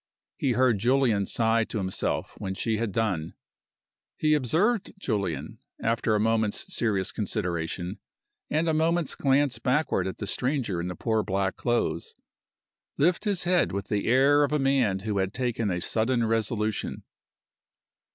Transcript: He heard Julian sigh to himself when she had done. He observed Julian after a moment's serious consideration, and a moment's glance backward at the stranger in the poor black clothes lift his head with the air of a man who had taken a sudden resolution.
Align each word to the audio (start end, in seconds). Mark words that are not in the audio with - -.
He 0.35 0.53
heard 0.53 0.79
Julian 0.79 1.27
sigh 1.27 1.63
to 1.65 1.77
himself 1.77 2.33
when 2.39 2.55
she 2.55 2.77
had 2.77 2.91
done. 2.91 3.35
He 4.17 4.33
observed 4.33 4.95
Julian 4.97 5.59
after 5.79 6.15
a 6.15 6.19
moment's 6.19 6.73
serious 6.73 7.11
consideration, 7.11 7.99
and 8.49 8.67
a 8.67 8.73
moment's 8.73 9.13
glance 9.13 9.59
backward 9.59 10.07
at 10.07 10.17
the 10.17 10.25
stranger 10.25 10.81
in 10.81 10.87
the 10.87 10.95
poor 10.95 11.21
black 11.21 11.55
clothes 11.55 12.15
lift 12.97 13.25
his 13.25 13.43
head 13.43 13.71
with 13.71 13.89
the 13.89 14.07
air 14.07 14.43
of 14.43 14.51
a 14.51 14.57
man 14.57 15.01
who 15.01 15.19
had 15.19 15.35
taken 15.35 15.69
a 15.69 15.79
sudden 15.79 16.25
resolution. 16.25 17.03